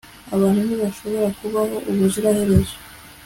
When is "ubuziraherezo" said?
1.89-2.75